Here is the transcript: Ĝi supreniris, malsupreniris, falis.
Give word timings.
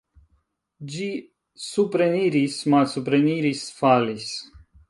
Ĝi 0.93 1.09
supreniris, 1.65 2.57
malsupreniris, 2.75 3.63
falis. 3.83 4.29